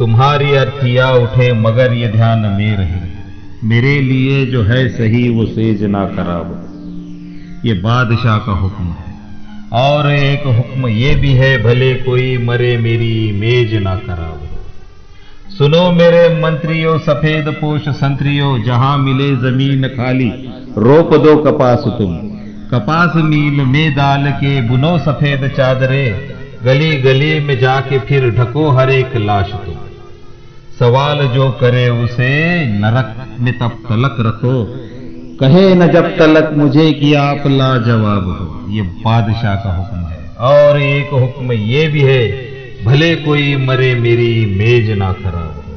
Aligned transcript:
तुम्हारी 0.00 0.54
अर्थिया 0.56 1.10
उठे, 1.12 1.52
मगर 1.52 1.92
ये 1.92 2.06
ध्यान 2.08 2.38
में 2.38 2.76
रहे। 2.76 3.00
मेरे 3.64 4.00
लिए 4.00 4.44
जो 4.46 4.62
है 4.62 4.88
सही, 4.88 5.28
वो 5.28 5.44
सेज 5.46 5.82
ना 5.86 6.04
खराब 6.06 7.62
ये 7.64 7.72
बादशाह 7.80 8.38
का 8.38 8.52
हुक्म 8.52 8.84
है। 8.84 9.08
और 9.72 10.10
एक 10.10 10.46
हुक्म 10.48 10.88
ये 10.88 11.14
भी 11.14 11.32
है, 11.32 11.50
भले 11.62 11.92
कोई 11.96 12.38
मरे 12.38 12.76
मेरी 12.76 13.32
मेज 13.32 13.74
ना 13.82 13.94
खराब 13.96 14.46
सुनो 15.58 15.90
मेरे 15.92 16.22
मंत्रियों, 16.40 16.98
सफ़ेद 17.00 17.48
पोष 17.50 17.88
संत्रियों, 17.98 18.62
जहाँ 18.62 18.96
मिले 18.98 19.28
ज़मीन 19.36 19.88
खाली 19.88 20.30
रोप 20.78 21.14
दो 21.16 21.36
कपास 21.42 21.84
तुम। 21.98 22.16
कपास 22.70 23.16
मील 23.26 23.60
में 23.66 23.94
डाल 23.94 24.30
के 24.32 24.60
बुनो 24.62 24.96
सफ़ेद 24.98 25.48
चादरे, 25.56 26.08
गली 26.64 26.90
गली 27.02 27.38
में 27.40 27.58
जाके 27.58 27.98
फिर 27.98 28.30
ढको 28.30 28.68
हर 28.70 28.90
एक 28.90 29.16
लाश 29.18 29.52
तुम। 29.56 29.86
सवाल 30.80 31.28
जो 31.28 31.50
करे 31.50 31.88
उसे 31.88 32.64
नरक 32.66 33.36
में 33.40 33.58
तब 33.58 33.68
तलक 33.68 34.16
रखो। 34.20 34.76
कहे 35.40 35.74
न 35.74 35.86
जब 35.86 36.18
तलक 36.18 36.50
मुझे 36.56 36.92
कि 36.92 37.14
आप 37.14 37.42
लाजवाब 37.46 38.24
हो। 38.24 38.72
ये 38.72 38.82
बादशाह 38.82 39.54
का 39.54 39.76
हुक्म 39.76 39.96
है। 39.96 40.18
और 40.38 40.80
एक 40.80 41.10
हुक्म 41.10 41.52
ये 41.52 41.88
भी 41.88 42.00
है, 42.00 42.48
भले 42.84 43.16
कोई 43.16 43.56
मरे 43.56 43.94
मेरी 43.94 44.54
मेज 44.58 44.90
ना 44.90 45.12
खराब 45.12 45.54
हो। 45.56 45.76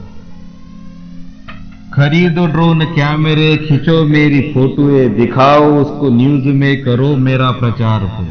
खरीदो 1.94 2.46
ड्रोन 2.46 2.82
कैमरे, 2.82 3.58
खींचो 3.58 4.04
मेरी 4.04 4.42
फोटोए, 4.42 5.10
दिखाओ 5.10 5.64
उसको 5.64 6.10
न्यूज़ 6.10 6.46
में, 6.46 6.84
करो 6.84 7.16
मेरा 7.16 7.52
प्रचार 7.52 8.02
हो। 8.02 8.28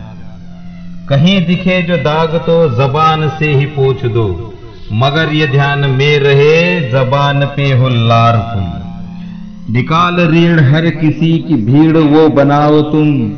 कहीं 1.09 1.46
दिखे 1.46 1.83
जो 1.83 1.96
दाग 1.96 2.29
तो 2.29 2.68
जबान 2.68 3.29
से 3.29 3.55
ही 3.55 3.66
पूछ 3.66 4.05
दो। 4.05 4.52
मगर 4.95 5.32
ये 5.32 5.46
ध्यान 5.46 5.79
में 5.79 6.18
रहे, 6.18 6.90
जबान 6.90 7.45
पे 7.45 7.73
हो 7.73 7.88
लार 7.88 8.37
तुम। 8.37 8.82
निकाल 9.74 10.16
ऋण 10.16 10.60
हर 10.60 10.90
किसी 10.90 11.38
की 11.38 11.54
भीड़, 11.54 11.96
वो 11.96 12.29
बनाओ 12.29 12.82
तुम। 12.82 13.32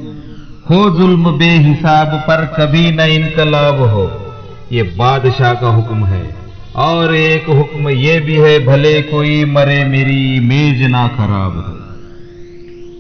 हो 0.71 0.91
जुल्म 0.91 1.31
बेहिसाब 1.31 2.07
पर 2.07 2.45
कभी 2.45 2.91
न 2.91 3.01
इनकलाब 3.01 3.81
हो। 3.81 4.27
ये 4.73 4.83
बादशाह 4.83 5.55
का 5.55 5.69
हुक्म 5.69 6.05
है। 6.05 6.37
और 6.77 7.15
एक 7.15 7.47
हुक्म 7.49 7.89
ये 7.89 8.21
भी 8.21 8.35
है, 8.35 8.67
भले 8.67 9.03
कोई 9.03 9.45
मरे 9.45 9.85
मेरी 9.85 10.41
मेज 10.41 10.83
ना 10.83 11.09
खराब 11.09 11.57
हो। 11.57 11.85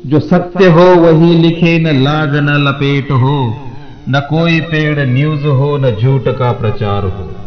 जो 0.06 0.20
सत्य 0.20 0.66
हो, 0.66 0.82
वही 0.82 1.34
लिखे 1.34 1.78
न 1.78 2.02
लाज 2.02 2.30
न 2.34 2.48
लपेट 2.68 3.10
हो। 3.10 3.58
न 4.08 4.20
कोई 4.30 4.60
पेड़ 4.60 5.00
न्यूज़ 5.00 5.46
हो, 5.46 5.78
न 5.78 5.90
झूठ 6.02 6.22
का 6.26 6.52
प्रचार 6.52 7.02
हो। 7.02 7.43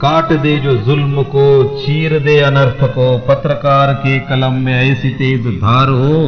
काट 0.00 0.32
दे 0.32 0.56
जो 0.58 0.74
जुल्म 0.78 1.22
को, 1.24 1.44
चीर 1.78 2.18
दे 2.18 2.38
अनर्थ 2.40 2.82
को, 2.88 3.06
पत्रकार 3.18 3.92
के 3.94 4.18
कलम 4.20 4.60
में 4.64 4.74
ऐसी 4.74 5.10
तेज 5.14 5.46
धार 5.56 5.88
हो 5.90 6.20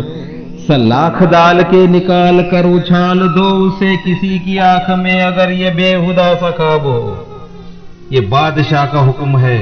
सलाख 0.67 1.23
डाल 1.23 1.62
के 1.65 1.87
निकाल 1.87 2.43
कर 2.43 2.67
उछाल 2.67 3.19
दो 3.29 3.49
उसे 3.69 3.97
किसी 3.97 4.39
की 4.39 4.57
आँख 4.65 4.91
में 4.99 5.21
अगर 5.23 5.51
ये 5.53 5.71
बेहुदा 5.71 6.35
सा 6.35 6.51
खाब 6.51 6.87
हो। 6.87 7.27
ये 8.12 8.21
बादशाह 8.29 8.87
का 8.87 9.01
हुक्म 9.01 9.39
है, 9.39 9.59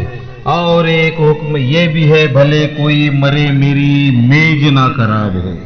और 0.47 0.89
एक 0.89 1.19
हुक्म 1.19 1.57
ये 1.57 1.87
भी 1.89 2.05
है, 2.05 2.27
भले 2.35 2.67
कोई 2.75 3.09
मरे 3.15 3.51
मेरी 3.53 4.11
मेज 4.29 4.73
ना 4.73 4.89
खराब 4.89 5.37
हो। 5.37 5.57